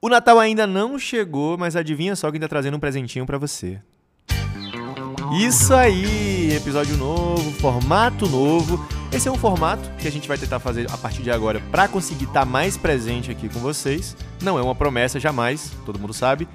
[0.00, 3.80] O Natal ainda não chegou, mas adivinha só quem tá trazendo um presentinho para você.
[5.40, 8.86] Isso aí, episódio novo, formato novo.
[9.10, 11.88] Esse é um formato que a gente vai tentar fazer a partir de agora para
[11.88, 14.16] conseguir estar tá mais presente aqui com vocês.
[14.42, 16.46] Não é uma promessa jamais, todo mundo sabe,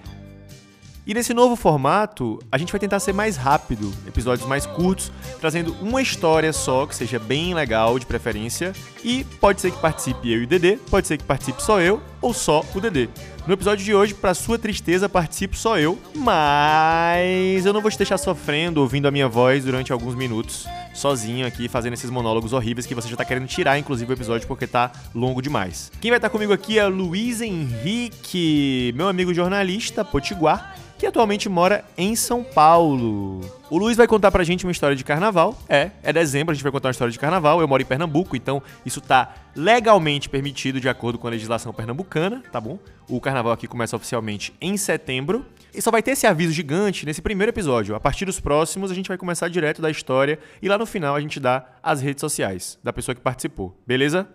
[1.05, 5.75] e nesse novo formato, a gente vai tentar ser mais rápido, episódios mais curtos, trazendo
[5.81, 8.71] uma história só, que seja bem legal, de preferência.
[9.03, 11.99] E pode ser que participe eu e o Dedê, pode ser que participe só eu
[12.21, 13.09] ou só o Dedê.
[13.47, 17.97] No episódio de hoje, para sua tristeza, participo só eu, mas eu não vou te
[17.97, 22.85] deixar sofrendo ouvindo a minha voz durante alguns minutos, sozinho aqui, fazendo esses monólogos horríveis
[22.85, 25.91] que você já tá querendo tirar, inclusive, o episódio porque tá longo demais.
[25.99, 31.83] Quem vai estar comigo aqui é Luiz Henrique, meu amigo jornalista, potiguar, que atualmente mora
[31.97, 33.60] em São Paulo.
[33.71, 35.57] O Luiz vai contar pra gente uma história de carnaval.
[35.70, 37.61] É, é dezembro, a gente vai contar uma história de carnaval.
[37.61, 42.44] Eu moro em Pernambuco, então isso tá legalmente permitido de acordo com a legislação pernambucana,
[42.52, 42.77] tá bom?
[43.07, 45.45] O carnaval aqui começa oficialmente em setembro.
[45.73, 47.95] E só vai ter esse aviso gigante nesse primeiro episódio.
[47.95, 51.16] A partir dos próximos, a gente vai começar direto da história e lá no final
[51.16, 53.73] a gente dá as redes sociais da pessoa que participou.
[53.88, 54.27] Beleza?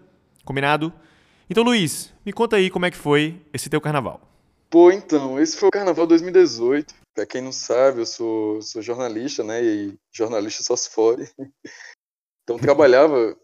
[0.46, 0.90] Combinado?
[1.50, 4.18] Então, Luiz, me conta aí como é que foi esse teu carnaval.
[4.70, 7.05] Pô, então, esse foi o Carnaval 2018.
[7.16, 9.64] Pra quem não sabe, eu sou, sou jornalista, né?
[9.64, 11.26] E jornalista só se fode.
[12.48, 13.36] Então trabalhava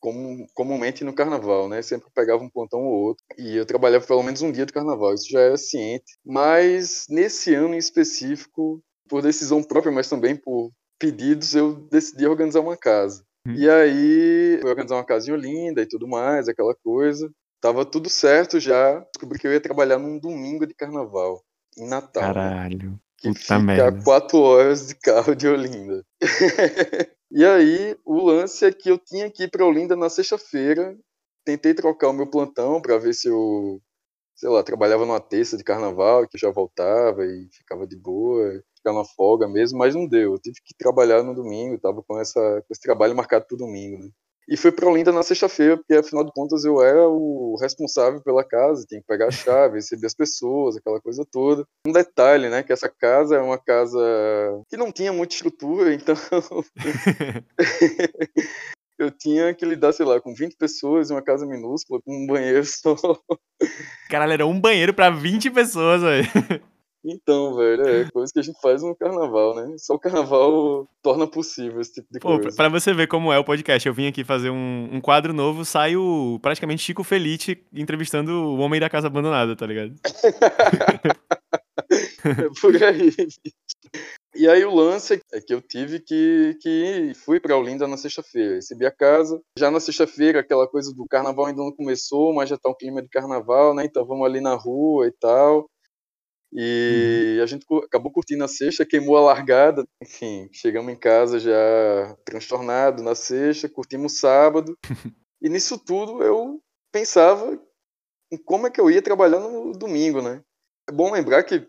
[0.00, 1.82] como, comumente no carnaval, né?
[1.82, 3.22] Sempre pegava um plantão ou outro.
[3.36, 6.16] E eu trabalhava pelo menos um dia de carnaval, isso já era ciente.
[6.24, 12.60] Mas nesse ano em específico, por decisão própria, mas também por pedidos, eu decidi organizar
[12.60, 13.22] uma casa.
[13.46, 13.52] Hum.
[13.56, 17.30] E aí, eu organizar uma casinha linda e tudo mais, aquela coisa.
[17.60, 19.00] Tava tudo certo já.
[19.00, 21.42] Descobri que eu ia trabalhar num domingo de carnaval,
[21.76, 22.22] em Natal.
[22.22, 22.32] Né?
[22.32, 22.90] Caralho.
[22.92, 22.98] Né?
[23.18, 24.02] Que Puta fica merda.
[24.04, 26.04] quatro horas de carro de Olinda.
[27.30, 30.96] e aí, o lance é que eu tinha que ir pra Olinda na sexta-feira.
[31.44, 33.80] Tentei trocar o meu plantão para ver se eu,
[34.34, 38.92] sei lá, trabalhava numa terça de carnaval, que já voltava e ficava de boa, ficar
[38.92, 40.32] na folga mesmo, mas não deu.
[40.32, 43.98] Eu tive que trabalhar no domingo, tava com, essa, com esse trabalho marcado pro domingo,
[43.98, 44.10] né?
[44.48, 48.44] E fui para Olinda na sexta-feira, porque afinal de contas eu era o responsável pela
[48.44, 51.64] casa, tinha que pegar a chave, receber as pessoas, aquela coisa toda.
[51.86, 53.98] Um detalhe, né, que essa casa é uma casa
[54.68, 56.14] que não tinha muita estrutura, então
[58.98, 62.26] eu tinha que lidar, sei lá, com 20 pessoas em uma casa minúscula, com um
[62.26, 62.96] banheiro só.
[64.08, 66.62] Caralho, era um banheiro para 20 pessoas, velho.
[67.08, 69.76] Então, velho, é coisa que a gente faz no carnaval, né?
[69.78, 72.56] Só o carnaval torna possível esse tipo de Pô, coisa.
[72.56, 75.64] Pra você ver como é o podcast, eu vim aqui fazer um, um quadro novo,
[75.64, 79.94] saio praticamente Chico Felite entrevistando o homem da casa abandonada, tá ligado?
[82.24, 83.12] é por aí.
[84.34, 88.56] E aí o lance é que eu tive que, que fui para Olinda na sexta-feira,
[88.56, 89.40] recebi a casa.
[89.56, 93.00] Já na sexta-feira, aquela coisa do carnaval ainda não começou, mas já tá um clima
[93.00, 93.84] de carnaval, né?
[93.84, 95.66] Então vamos ali na rua e tal.
[96.58, 97.42] E uhum.
[97.42, 99.86] a gente acabou curtindo a sexta, queimou a largada.
[100.02, 104.74] Enfim, chegamos em casa já transtornado na sexta, curtimos sábado.
[105.42, 106.58] e nisso tudo eu
[106.90, 107.60] pensava
[108.32, 110.40] em como é que eu ia trabalhar no domingo, né?
[110.88, 111.66] É bom lembrar que,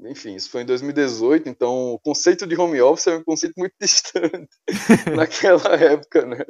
[0.00, 3.74] enfim, isso foi em 2018, então o conceito de home office é um conceito muito
[3.78, 4.48] distante
[5.14, 6.42] naquela época, né?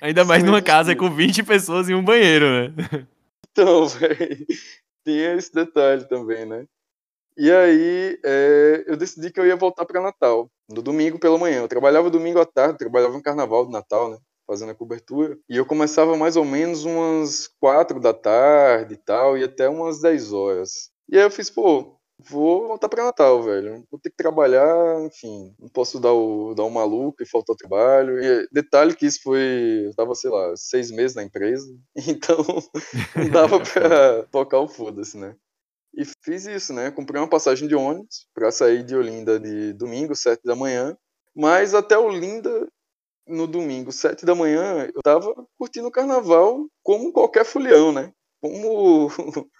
[0.00, 3.06] Ainda mais numa casa com 20 pessoas em um banheiro, né?
[3.50, 4.46] Então, velho,
[5.06, 6.66] tinha esse detalhe também, né?
[7.36, 11.62] E aí é, eu decidi que eu ia voltar para Natal, no domingo pela manhã.
[11.62, 14.18] Eu trabalhava domingo à tarde, trabalhava no carnaval de Natal, né?
[14.46, 15.36] Fazendo a cobertura.
[15.48, 20.00] E eu começava mais ou menos umas quatro da tarde e tal, e até umas
[20.00, 20.90] 10 horas.
[21.08, 23.84] E aí eu fiz, pô, vou voltar para Natal, velho.
[23.90, 28.22] Vou ter que trabalhar, enfim, não posso dar o, dar o maluco e faltar trabalho.
[28.22, 31.66] E detalhe que isso foi, eu tava, sei lá, seis meses na empresa,
[32.08, 32.36] então
[33.16, 35.36] não dava pra tocar o foda-se, né?
[35.96, 36.90] E fiz isso, né?
[36.90, 40.96] Comprei uma passagem de ônibus para sair de Olinda de domingo, sete da manhã.
[41.34, 42.68] Mas até Olinda,
[43.26, 48.12] no domingo, sete da manhã, eu tava curtindo o carnaval como qualquer folião, né?
[48.40, 49.08] Como,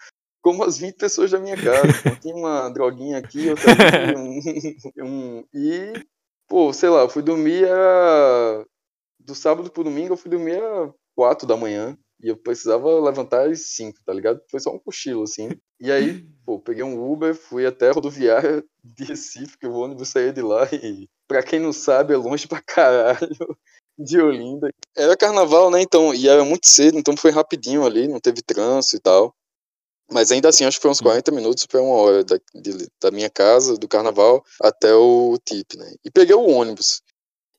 [0.43, 1.83] como as 20 pessoas da minha casa.
[2.05, 4.41] Então, tinha uma droguinha aqui, outra ali, um,
[5.07, 5.93] um, e,
[6.49, 8.65] pô, sei lá, eu fui dormir era...
[9.21, 11.97] do sábado pro domingo, eu fui dormir às quatro da manhã.
[12.25, 14.41] E eu precisava levantar às 5, tá ligado?
[14.51, 15.51] Foi só um cochilo, assim.
[15.79, 20.09] E aí, pô, peguei um Uber, fui até a rodoviária de Recife, que o ônibus
[20.09, 20.67] saía de lá.
[20.73, 23.29] E, pra quem não sabe, é longe pra caralho
[23.99, 24.71] de Olinda.
[24.97, 25.83] Era carnaval, né?
[25.83, 29.35] Então, e era muito cedo, então foi rapidinho ali, não teve trânsito e tal.
[30.11, 33.11] Mas ainda assim, acho que foi uns 40 minutos para uma hora da, de, da
[33.11, 35.95] minha casa, do carnaval, até o TIP, né?
[36.03, 37.03] E peguei o ônibus.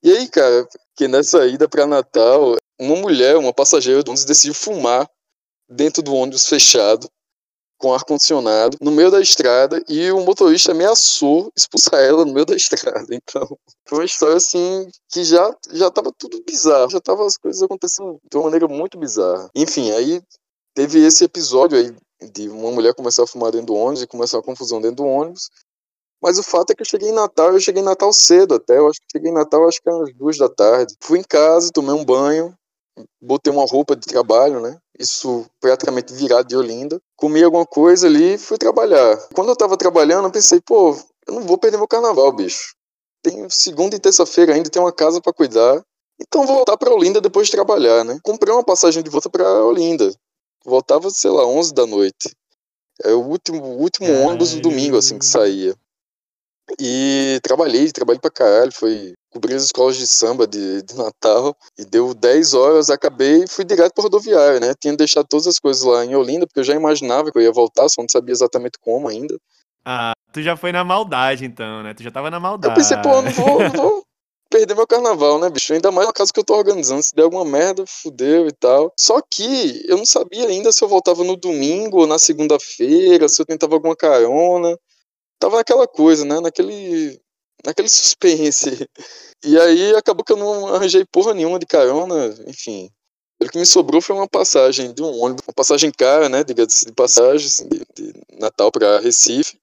[0.01, 4.53] E aí, cara, que nessa ida para Natal, uma mulher, uma passageira do ônibus, decidiu
[4.53, 5.09] fumar
[5.69, 7.09] dentro do ônibus fechado.
[7.77, 12.55] com ar-condicionado no meio da estrada e o motorista ameaçou expulsar ela no meio da
[12.55, 13.05] estrada.
[13.13, 13.57] Então,
[13.87, 18.17] foi uma história assim que já já tava tudo bizarro, já tava as coisas acontecendo
[18.31, 19.49] de uma maneira muito bizarra.
[19.55, 20.21] Enfim, aí
[20.73, 21.93] teve esse episódio aí
[22.31, 25.05] de uma mulher começar a fumar dentro do ônibus e começar uma confusão dentro do
[25.05, 25.49] ônibus.
[26.21, 28.77] Mas o fato é que eu cheguei em Natal, eu cheguei em Natal cedo até,
[28.77, 30.95] eu acho que cheguei em Natal acho que às duas da tarde.
[31.01, 32.55] Fui em casa, tomei um banho,
[33.21, 34.77] botei uma roupa de trabalho, né?
[34.97, 37.01] Isso praticamente virado de Olinda.
[37.15, 39.17] Comi alguma coisa ali e fui trabalhar.
[39.33, 40.97] Quando eu tava trabalhando, eu pensei, pô,
[41.27, 42.75] eu não vou perder meu carnaval, bicho.
[43.21, 45.83] Tem segunda e terça-feira ainda, tem uma casa para cuidar.
[46.21, 48.19] Então vou voltar para Olinda depois de trabalhar, né?
[48.23, 50.13] Comprei uma passagem de volta para Olinda.
[50.63, 52.35] Voltava, sei lá, 11 da noite.
[53.03, 55.75] É o último, o último ônibus do domingo, assim, que saía.
[56.79, 58.71] E trabalhei, trabalhei pra caralho.
[58.71, 61.55] Foi cobrir as escolas de samba de, de Natal.
[61.77, 64.73] E deu 10 horas, acabei e fui direto pra rodoviária, né?
[64.79, 67.51] Tinha deixado todas as coisas lá em Olinda, porque eu já imaginava que eu ia
[67.51, 69.37] voltar, só não sabia exatamente como ainda.
[69.85, 71.93] Ah, tu já foi na maldade, então, né?
[71.93, 72.71] Tu já tava na maldade.
[72.71, 74.03] Eu pensei, pô, não vou, não vou
[74.49, 75.73] perder meu carnaval, né, bicho?
[75.73, 77.03] Ainda mais na casa que eu tô organizando.
[77.03, 78.93] Se der alguma merda, fudeu e tal.
[78.97, 83.41] Só que eu não sabia ainda se eu voltava no domingo ou na segunda-feira, se
[83.41, 84.77] eu tentava alguma carona
[85.39, 86.39] tava naquela coisa, né?
[86.39, 87.19] Naquele,
[87.65, 88.87] naquele suspense.
[89.43, 92.89] E aí acabou que eu não arranjei porra nenhuma de carona, enfim.
[93.41, 96.43] O que me sobrou foi uma passagem de um ônibus, uma passagem cara, né?
[96.43, 99.57] Diga-se de passagem, assim, de, de, Natal para Recife.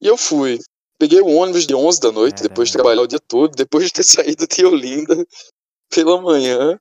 [0.00, 0.58] E eu fui.
[0.98, 2.48] Peguei o ônibus de 11 da noite, Caramba.
[2.48, 5.24] depois de trabalhar o dia todo, depois de ter saído de Olinda
[5.90, 6.78] pela manhã.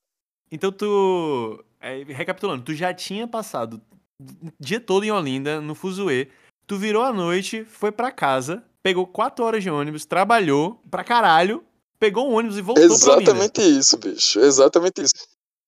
[0.51, 1.63] Então tu.
[1.79, 3.79] É, recapitulando, tu já tinha passado
[4.19, 6.31] o dia todo em Olinda, no Fuzue,
[6.67, 11.61] Tu virou a noite, foi para casa, pegou quatro horas de ônibus, trabalhou pra caralho,
[11.99, 14.39] pegou um ônibus e voltou Exatamente pra isso, bicho.
[14.39, 15.13] Exatamente isso.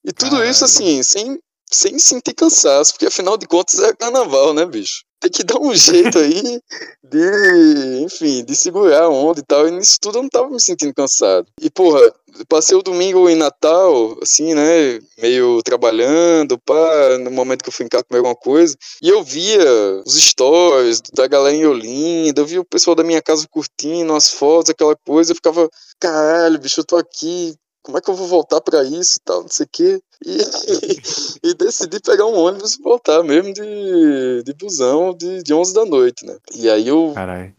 [0.06, 0.50] E tudo caralho.
[0.50, 1.38] isso, assim, sem,
[1.72, 5.04] sem sentir cansaço, porque afinal de contas é carnaval, né, bicho?
[5.20, 6.62] tem que dar um jeito aí
[7.04, 9.68] de, enfim, de segurar a onda e tal.
[9.68, 11.46] E nisso tudo eu não tava me sentindo cansado.
[11.62, 12.02] E, porra,
[12.48, 17.86] passei o domingo em Natal, assim, né, meio trabalhando, pá, no momento que eu fui
[17.86, 18.76] em casa comer alguma coisa.
[19.02, 19.62] E eu via
[20.06, 24.32] os stories da galera em Olinda, eu via o pessoal da minha casa curtindo as
[24.32, 25.32] fotos, aquela coisa.
[25.32, 25.70] Eu ficava,
[26.00, 29.42] caralho, bicho, eu tô aqui como é que eu vou voltar para isso e tal,
[29.42, 30.02] não sei o quê.
[30.26, 30.38] E,
[31.50, 35.86] e, decidi pegar um ônibus e voltar mesmo de, de busão de, de 11 da
[35.86, 36.38] noite, né?
[36.54, 37.54] E aí eu Carai.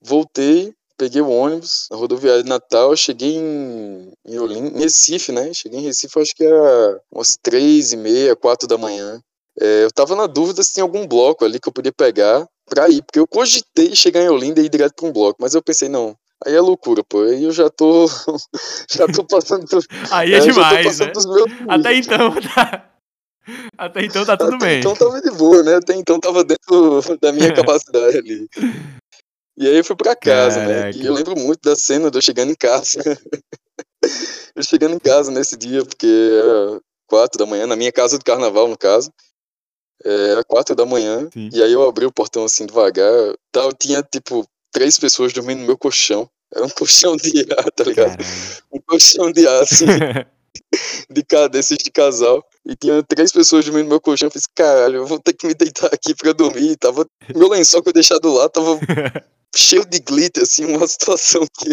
[0.00, 5.52] voltei, peguei o ônibus na rodoviária de Natal, cheguei em, em, Olim, em Recife, né?
[5.52, 9.20] Cheguei em Recife, acho que era umas três e meia, quatro da manhã.
[9.60, 12.88] É, eu tava na dúvida se tinha algum bloco ali que eu podia pegar pra
[12.88, 15.62] ir, porque eu cogitei chegar em Olinda e ir direto pra um bloco, mas eu
[15.62, 17.22] pensei, não, Aí é loucura, pô.
[17.22, 18.06] Aí eu já tô.
[18.90, 19.64] já tô passando.
[20.10, 20.98] Aí é, é demais.
[20.98, 21.12] Né?
[21.68, 22.92] Até então tá.
[23.78, 24.78] Até então tá tudo Até bem.
[24.80, 25.76] Então tava de boa, né?
[25.76, 28.48] Até então tava dentro da minha capacidade ali.
[29.56, 30.74] E aí eu fui pra casa, né?
[30.80, 30.98] Caraca.
[30.98, 31.04] né?
[31.04, 33.00] E eu lembro muito da cena de eu chegando em casa.
[34.54, 38.24] eu chegando em casa nesse dia, porque era quatro da manhã, na minha casa do
[38.24, 39.10] carnaval, no caso.
[40.04, 41.28] É, era quatro da manhã.
[41.32, 41.48] Sim.
[41.52, 43.34] E aí eu abri o portão assim devagar.
[43.50, 46.28] Tal, tinha tipo três pessoas dormindo no meu colchão.
[46.54, 48.22] Era um colchão de ar, tá ligado?
[48.70, 49.86] Um colchão de ar, assim,
[51.10, 52.44] de desses de casal.
[52.66, 54.26] E tinha três pessoas dormindo no meu colchão.
[54.26, 56.76] Eu fiz, caralho, eu vou ter que me deitar aqui pra dormir.
[56.76, 58.78] tava, meu lençol que eu deixado lá tava
[59.56, 61.70] cheio de glitter, assim, uma situação que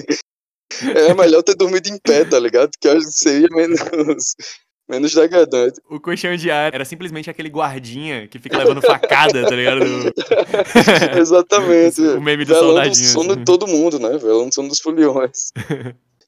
[0.95, 2.71] é melhor ter dormido em pé, tá ligado?
[2.79, 4.33] Que eu acho que seria menos,
[4.87, 5.79] Menos degradante.
[5.89, 9.81] O colchão de ar era simplesmente aquele guardinha que fica levando facada, tá ligado?
[11.17, 12.01] Exatamente.
[12.17, 13.05] o meme do Velando soldadinho.
[13.05, 14.17] o sono de todo mundo, né?
[14.17, 15.51] Velando o sono dos foliões.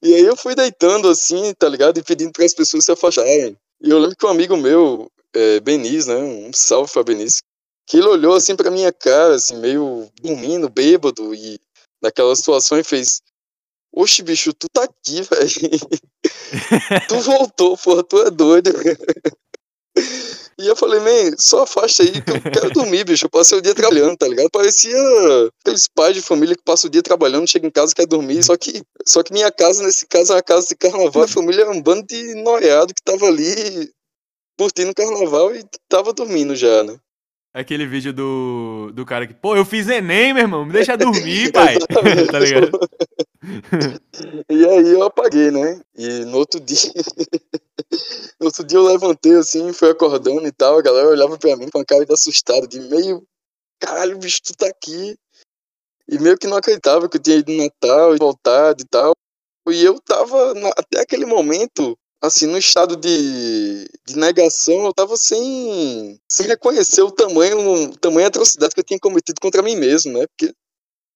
[0.02, 1.98] e aí eu fui deitando assim, tá ligado?
[1.98, 3.58] E pedindo para as pessoas se afastarem.
[3.82, 6.16] E eu lembro que um amigo meu, é, Benis, né?
[6.16, 7.42] Um salve pra Benis.
[7.86, 11.60] Que ele olhou assim pra minha cara, assim, meio dormindo, bêbado, e
[12.02, 13.22] naquela situação e fez:
[13.96, 15.80] Oxe, bicho, tu tá aqui, velho.
[17.08, 18.72] tu voltou, porra, tu é doido.
[20.58, 23.26] E eu falei, man, só afasta aí que eu quero dormir, bicho.
[23.26, 24.50] Eu passei o dia trabalhando, tá ligado?
[24.50, 24.98] Parecia
[25.62, 28.42] aqueles pais de família que passam o dia trabalhando, chega em casa e quer dormir.
[28.42, 31.24] Só que, só que minha casa, nesse caso, é uma casa de carnaval.
[31.24, 33.92] A família é um bando de noiado que tava ali
[34.58, 36.98] curtindo o carnaval e tava dormindo já, né?
[37.54, 41.52] Aquele vídeo do, do cara que, pô, eu fiz Enem, meu irmão, me deixa dormir,
[41.52, 41.78] pai.
[42.32, 42.80] tá ligado?
[44.50, 45.82] E aí eu apaguei, né?
[45.96, 46.78] E no outro dia.
[48.40, 50.78] no outro dia eu levantei assim, fui acordando e tal.
[50.78, 53.26] A galera olhava pra mim com a cara de assustado, de meio.
[53.80, 55.18] Caralho, bicho, tu tá aqui.
[56.08, 59.14] E meio que não acreditava que eu tinha ido no Natal e voltado e tal.
[59.68, 66.20] E eu tava, até aquele momento, assim, no estado de, de negação, eu tava sem,
[66.32, 70.28] sem reconhecer o tamanho, o tamanho atrocidade que eu tinha cometido contra mim mesmo, né?
[70.28, 70.54] Porque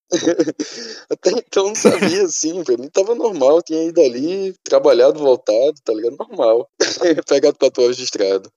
[1.09, 5.93] até então não sabia, assim, pra mim tava normal, tinha ido ali, trabalhado, voltado, tá
[5.93, 6.17] ligado?
[6.17, 6.69] Normal.
[7.27, 8.49] Pegado tatuagem de estrada.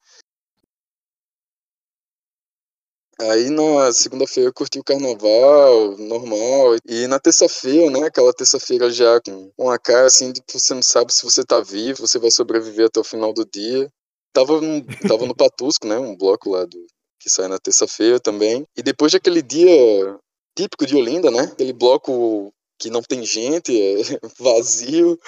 [3.20, 6.76] Aí na segunda-feira eu curti o carnaval, normal.
[6.88, 8.06] E na terça-feira, né?
[8.06, 11.60] Aquela terça-feira já com uma cara assim de que você não sabe se você tá
[11.60, 13.88] vivo, você vai sobreviver até o final do dia.
[14.32, 15.98] Tava no, tava no Patusco, né?
[15.98, 16.86] Um bloco lá do,
[17.20, 18.64] que sai na terça-feira também.
[18.76, 20.18] E depois daquele dia
[20.56, 21.42] típico de Olinda, né?
[21.42, 23.72] Aquele bloco que não tem gente,
[24.12, 25.18] é vazio,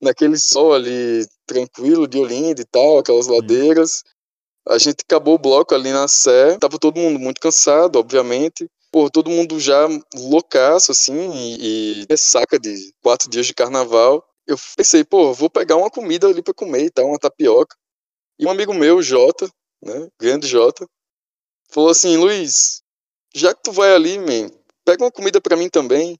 [0.00, 4.02] naquele sol ali tranquilo de Olinda e tal, aquelas ladeiras.
[4.68, 8.68] A gente acabou o bloco ali na Sé, tava todo mundo muito cansado, obviamente.
[8.92, 14.22] Pô, todo mundo já loucaço, assim, e, e ressaca de quatro dias de carnaval.
[14.46, 17.74] Eu pensei, pô, vou pegar uma comida ali pra comer e tal, uma tapioca.
[18.38, 19.48] E um amigo meu, Jota,
[19.82, 20.86] né, grande Jota,
[21.70, 22.81] falou assim, Luiz,
[23.34, 24.50] já que tu vai ali, man,
[24.84, 26.18] pega uma comida para mim também.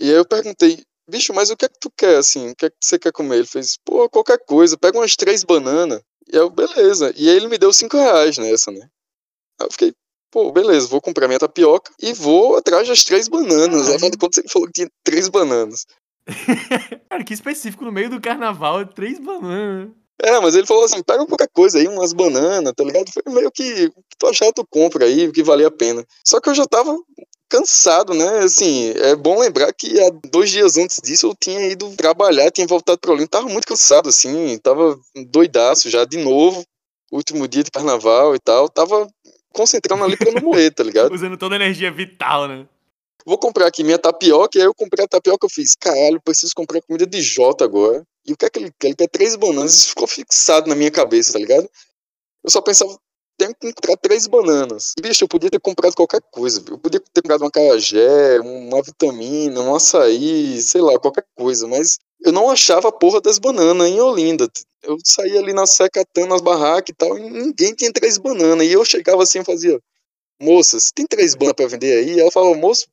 [0.00, 2.50] E aí eu perguntei, bicho, mas o que é que tu quer, assim?
[2.50, 3.36] O que é que você quer comer?
[3.36, 6.02] Ele fez, pô, qualquer coisa, pega umas três bananas.
[6.32, 7.12] E eu, beleza.
[7.16, 8.88] E aí ele me deu cinco reais nessa, né?
[9.60, 9.94] Aí eu fiquei,
[10.30, 13.88] pô, beleza, vou comprar minha tapioca e vou atrás das três bananas.
[13.88, 15.86] Afinal de contas, ele falou que tinha três bananas.
[17.08, 19.90] Cara, que específico, no meio do carnaval, três bananas.
[20.22, 23.10] É, mas ele falou assim, pega qualquer coisa aí, umas bananas, tá ligado?
[23.12, 26.04] Foi meio que, tu achar, tu compra aí, que valia a pena.
[26.24, 26.96] Só que eu já tava
[27.48, 28.38] cansado, né?
[28.40, 32.66] Assim, é bom lembrar que há dois dias antes disso eu tinha ido trabalhar, tinha
[32.66, 34.98] voltado pro Olinda, tava muito cansado, assim, tava
[35.30, 36.64] doidaço já de novo,
[37.12, 39.06] último dia de carnaval e tal, tava
[39.52, 41.12] concentrando ali pra não morrer, tá ligado?
[41.14, 42.66] Usando toda a energia vital, né?
[43.26, 46.52] Vou comprar aqui minha tapioca, e aí eu comprei a tapioca, eu fiz, caralho, preciso
[46.54, 48.04] comprar comida de Jota agora.
[48.26, 48.88] E o que é que ele quer?
[48.88, 51.68] Ele quer três bananas, isso ficou fixado na minha cabeça, tá ligado?
[52.42, 52.94] Eu só pensava,
[53.38, 54.92] tenho que comprar três bananas.
[55.00, 56.62] Bicho, eu podia ter comprado qualquer coisa.
[56.68, 61.66] Eu podia ter comprado uma carajé, uma vitamina, um açaí, sei lá, qualquer coisa.
[61.66, 64.48] Mas eu não achava a porra das bananas em Olinda.
[64.82, 68.66] Eu saía ali na seca catando as barracas e tal, e ninguém tinha três bananas.
[68.66, 69.80] E eu chegava assim e fazia,
[70.40, 72.20] moça, você tem três bananas pra vender aí?
[72.20, 72.86] Ela falava, moço,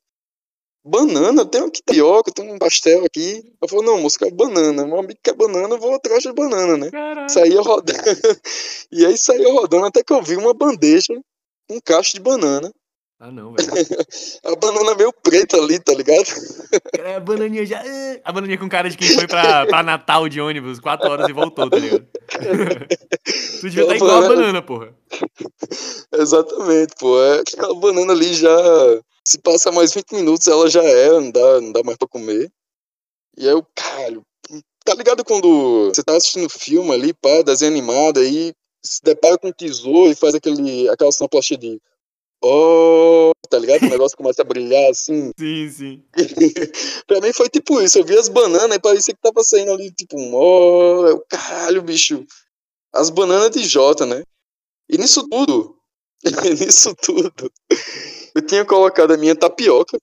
[0.84, 3.42] banana, tem um tapioca, tem um pastel aqui.
[3.60, 4.84] Eu falei, não, moço, quer banana.
[4.86, 6.90] Meu amigo quer banana, eu vou atrás de banana, né?
[6.90, 7.28] Caralho.
[7.30, 7.98] Saía rodando.
[8.92, 11.14] e aí saía rodando até que eu vi uma bandeja,
[11.70, 12.72] um cacho de banana.
[13.24, 13.68] Ah, não, velho.
[14.44, 16.26] A banana meio preta ali, tá ligado?
[16.98, 17.80] É, a bananinha já.
[17.86, 21.28] eh, A bananinha com cara de quem foi pra, pra Natal de ônibus, quatro horas
[21.28, 22.04] e voltou, tá ligado?
[23.60, 24.92] tu devia estar Aquela igual a banana- banana, porra.
[26.12, 27.22] Exatamente, pô.
[27.22, 28.50] É, aquela banana ali já.
[29.26, 32.50] Se passa mais 20 minutos, ela já é, não dá, não dá mais pra comer.
[33.36, 34.22] E aí eu, caralho,
[34.84, 38.52] tá ligado quando você tá assistindo filme ali, pá, desenho animado, aí
[38.84, 41.80] se depara com um tesouro e faz aquele, aquela sonoplastia de.
[42.44, 43.84] Oh, tá ligado?
[43.84, 45.30] O negócio começa a brilhar assim.
[45.38, 46.04] Sim, sim.
[47.06, 47.98] pra mim foi tipo isso.
[47.98, 51.82] Eu vi as bananas e parecia que tava saindo ali, tipo, um ó, eu, caralho,
[51.82, 52.26] bicho.
[52.92, 54.24] As bananas de Jota, né?
[54.90, 55.76] E nisso tudo,
[56.60, 57.50] nisso tudo,
[58.34, 59.98] eu tinha colocado a minha tapioca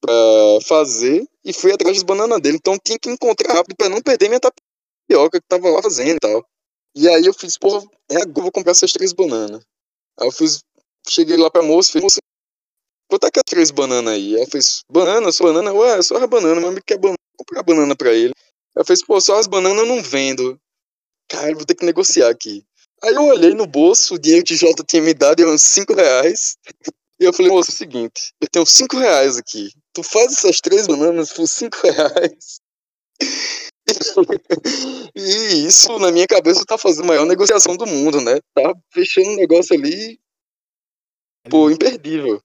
[0.00, 0.12] pra
[0.66, 2.56] fazer e fui atrás das bananas dele.
[2.56, 6.20] Então tinha que encontrar rápido pra não perder minha tapioca que tava lá fazendo e
[6.20, 6.46] tal.
[6.94, 7.78] E aí eu fiz, pô,
[8.10, 9.62] é agora vou comprar essas três bananas.
[10.18, 10.60] Aí eu fiz,
[11.08, 12.18] cheguei lá pra moça, falei, moça,
[13.08, 14.36] quanto é que é três bananas aí?
[14.36, 15.72] Ela fez, banana, só banana?
[15.72, 18.32] Ué, só as bananas, meu amigo quer banana, vou comprar banana pra ele.
[18.74, 20.58] Ela fez, pô, só as bananas eu não vendo.
[21.28, 22.64] Cara, vou ter que negociar aqui.
[23.02, 26.56] Aí eu olhei no bolso, o dinheiro que Jota tinha me dado eram cinco reais.
[27.20, 29.70] E eu falei, moço, é o seguinte, eu tenho cinco reais aqui.
[29.92, 32.60] Tu faz essas três bananas por cinco reais.
[35.14, 38.38] E isso, na minha cabeça, tá fazendo a maior negociação do mundo, né?
[38.54, 40.20] Tá fechando um negócio ali,
[41.50, 42.40] pô, imperdível.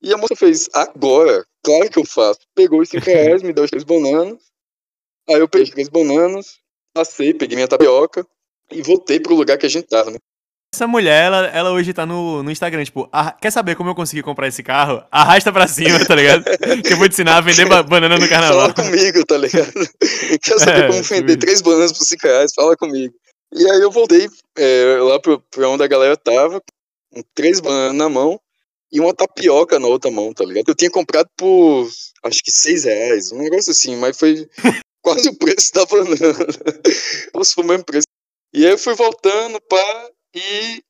[0.00, 2.40] E a moça fez, agora, claro que eu faço.
[2.54, 4.40] Pegou os 5 reais, me deu as três bananas.
[5.28, 6.58] Aí eu peguei as três bananas,
[6.92, 8.26] passei, peguei minha tapioca
[8.70, 10.18] e voltei pro lugar que a gente tava, né?
[10.74, 13.94] Essa mulher, ela, ela hoje tá no, no Instagram, tipo, "Ah, quer saber como eu
[13.94, 15.04] consegui comprar esse carro?
[15.08, 16.42] Arrasta pra cima, tá ligado?
[16.82, 18.72] que eu vou te ensinar a vender ba- banana no carnaval.
[18.72, 19.72] Fala comigo, tá ligado?
[20.42, 21.38] Quer saber É, como vender sim.
[21.38, 22.52] três bananas por 5 reais?
[22.52, 23.14] Fala comigo.
[23.52, 24.28] E aí eu voltei
[24.58, 26.60] é, lá pro, pra onde a galera tava,
[27.12, 28.40] com três bananas na mão
[28.92, 30.68] e uma tapioca na outra mão, tá ligado?
[30.70, 31.88] Eu tinha comprado por
[32.24, 34.48] acho que seis reais, um negócio assim, mas foi
[35.00, 36.16] quase o preço da banana.
[37.32, 38.06] Ou se foi o mesmo preço.
[38.52, 40.82] E aí eu fui voltando, pá, e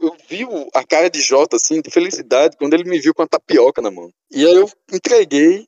[0.00, 3.26] eu vi a cara de Jota, assim, de felicidade, quando ele me viu com a
[3.26, 4.10] tapioca na mão.
[4.30, 5.66] E aí eu entreguei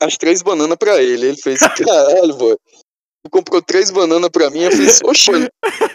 [0.00, 1.28] as três bananas pra ele.
[1.28, 2.56] Ele fez, caralho, boy.
[3.30, 4.62] comprou três bananas pra mim.
[4.62, 5.30] Eu fiz, oxe,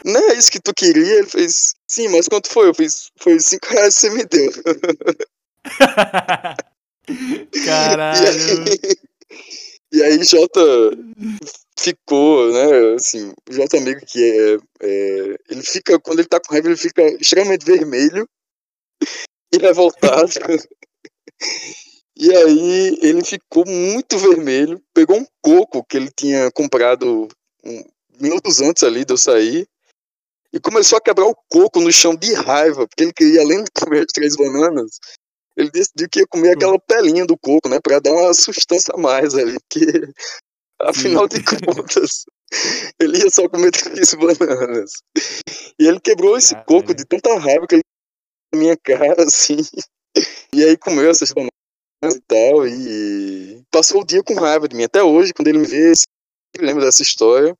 [0.03, 1.19] não é isso que tu queria?
[1.19, 2.67] Ele fez, sim, mas quanto foi?
[2.69, 4.51] Eu fiz, foi cinco reais que você me deu.
[7.65, 8.23] Caralho.
[8.23, 8.95] E aí,
[9.93, 10.61] e aí Jota
[11.77, 16.53] ficou, né, assim, o Jota amigo que é, é, ele fica, quando ele tá com
[16.53, 18.27] raiva, ele fica extremamente vermelho.
[19.53, 20.31] E revoltado.
[22.15, 27.27] E aí ele ficou muito vermelho, pegou um coco que ele tinha comprado
[27.65, 27.83] um,
[28.19, 29.67] minutos antes ali de eu sair.
[30.53, 33.71] E começou a quebrar o coco no chão de raiva, porque ele queria, além de
[33.71, 34.99] comer as três bananas,
[35.57, 36.53] ele decidiu que ia comer hum.
[36.53, 40.13] aquela pelinha do coco, né, para dar uma sustância a mais ali, porque
[40.85, 42.25] afinal de contas
[42.99, 44.91] ele ia só comer três bananas.
[45.79, 47.83] E ele quebrou esse coco de tanta raiva que ele
[48.53, 49.57] na minha cara assim.
[50.53, 51.51] E aí comeu essas bananas
[52.03, 54.83] e tal, e passou o dia com raiva de mim.
[54.83, 55.93] Até hoje, quando ele me vê,
[56.55, 57.55] ele lembra dessa história.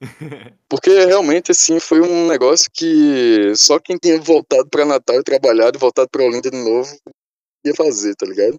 [0.68, 5.76] Porque realmente, assim, foi um negócio que só quem tinha voltado para Natal e trabalhado
[5.76, 6.96] e voltado para Olinda de novo
[7.66, 8.58] ia fazer, tá ligado?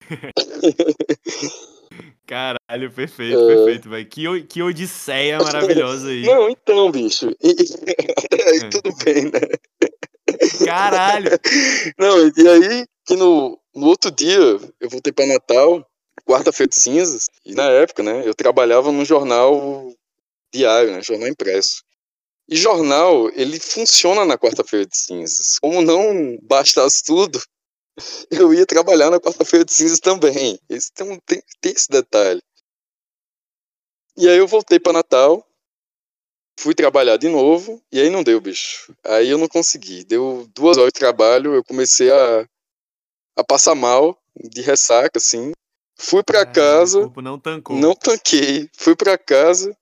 [2.26, 3.54] Caralho, perfeito, é...
[3.54, 4.06] perfeito, velho.
[4.06, 6.22] Que, que odisseia maravilhosa aí.
[6.22, 7.30] Não, então, bicho.
[7.42, 8.68] E, aí é.
[8.68, 9.40] tudo bem, né?
[10.64, 11.30] Caralho!
[11.98, 14.36] Não, e aí que no, no outro dia,
[14.80, 15.86] eu voltei para Natal,
[16.24, 19.92] quarta-feira de cinzas, e na época, né, eu trabalhava num jornal
[20.52, 21.82] diário, né, jornal impresso.
[22.48, 25.58] E jornal, ele funciona na quarta-feira de cinzas.
[25.60, 27.40] Como não bastasse tudo,
[28.30, 30.58] eu ia trabalhar na quarta-feira de cinzas também.
[30.68, 32.42] Esse tem, tem, tem esse detalhe.
[34.16, 35.46] E aí eu voltei para Natal,
[36.58, 38.94] fui trabalhar de novo, e aí não deu, bicho.
[39.04, 40.04] Aí eu não consegui.
[40.04, 42.48] Deu duas horas de trabalho, eu comecei a
[43.36, 45.52] a passar mal, de ressaca, assim.
[45.94, 47.12] Fui para é, casa.
[47.22, 47.76] não tancou.
[47.76, 48.68] Não tanquei.
[48.72, 49.76] Fui para casa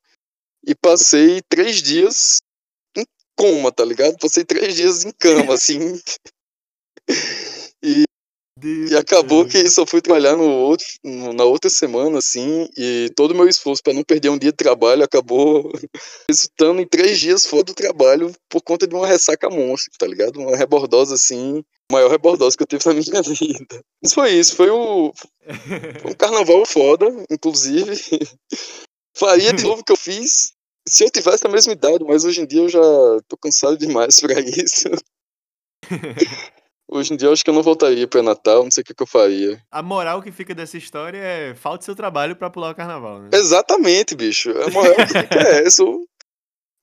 [0.66, 2.38] e passei três dias
[2.96, 3.06] em
[3.36, 4.18] coma, tá ligado?
[4.18, 6.00] Passei três dias em cama, assim.
[8.64, 13.32] E, e acabou que só fui trabalhar no outro, na outra semana, assim, e todo
[13.32, 15.70] o meu esforço para não perder um dia de trabalho acabou
[16.28, 20.40] resultando em três dias fora do trabalho por conta de uma ressaca monstro, tá ligado?
[20.40, 21.62] Uma rebordosa, assim,
[21.92, 23.80] maior rebordose que eu tive na minha vida.
[24.02, 25.12] Mas foi isso, foi, o,
[26.00, 27.94] foi um carnaval foda, inclusive.
[29.14, 30.54] Faria de novo o que eu fiz
[30.86, 32.80] se eu tivesse a mesma idade, mas hoje em dia eu já
[33.28, 34.88] tô cansado demais pra isso.
[36.94, 38.94] Hoje em dia eu acho que eu não voltaria pra Natal, não sei o que,
[38.94, 39.60] que eu faria.
[39.68, 43.30] A moral que fica dessa história é falta seu trabalho para pular o carnaval, né?
[43.32, 44.50] Exatamente, bicho.
[44.50, 45.82] A moral que fica é essa.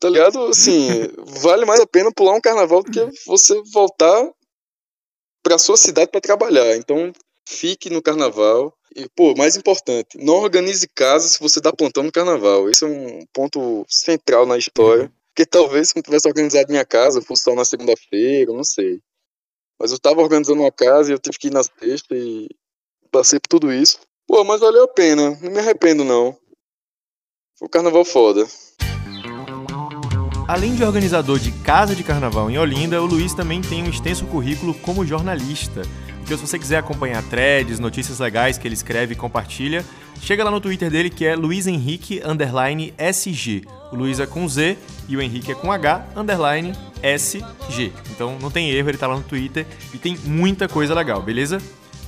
[0.02, 0.48] Tá ligado?
[0.48, 1.08] Assim,
[1.42, 4.30] vale mais a pena pular um carnaval do que você voltar
[5.42, 6.76] para sua cidade para trabalhar.
[6.76, 7.14] Então,
[7.48, 8.74] fique no carnaval.
[8.94, 12.70] E, pô, mais importante, não organize casa se você dá plantão no carnaval.
[12.70, 15.04] Isso é um ponto central na história.
[15.04, 15.12] Uhum.
[15.34, 19.00] Porque talvez se não tivesse organizado minha casa, fosse só na segunda-feira, não sei.
[19.82, 22.48] Mas eu tava organizando uma casa e eu tive que ir na sexta e
[23.12, 24.00] passei por tudo isso.
[24.28, 25.32] Pô, mas valeu a pena.
[25.42, 26.38] Não me arrependo, não.
[27.58, 28.46] Foi um carnaval foda.
[30.48, 34.28] Além de organizador de casa de carnaval em Olinda, o Luiz também tem um extenso
[34.28, 35.82] currículo como jornalista.
[36.32, 39.84] Então, se você quiser acompanhar threads, notícias legais que ele escreve e compartilha,
[40.22, 43.66] chega lá no Twitter dele que é Luiz Henrique underline SG.
[43.92, 44.78] O Luiz é com Z
[45.10, 46.72] e o Henrique é com H underline
[47.04, 47.92] SG.
[48.12, 51.62] Então não tem erro, ele tá lá no Twitter e tem muita coisa legal, beleza?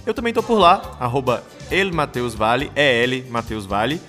[0.05, 3.99] Eu também tô por lá, arroba elmateusvale, E-L Mateus Vale.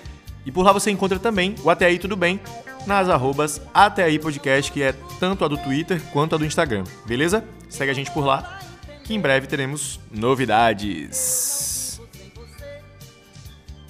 [0.47, 2.39] E por lá você encontra também o Até Aí Tudo Bem,
[2.87, 6.85] nas arrobas Até Aí Podcast, que é tanto a do Twitter quanto a do Instagram,
[7.05, 7.43] beleza?
[7.69, 8.61] Segue a gente por lá,
[9.05, 12.01] que em breve teremos novidades.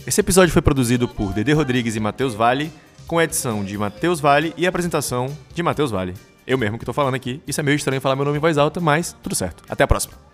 [0.06, 2.70] Esse episódio foi produzido por Dede Rodrigues e Matheus Vale,
[3.06, 6.14] com edição de Matheus Vale e apresentação de Matheus Vale.
[6.46, 8.58] Eu mesmo que tô falando aqui, isso é meio estranho falar meu nome em voz
[8.58, 9.62] alta, mas tudo certo.
[9.68, 10.33] Até a próxima.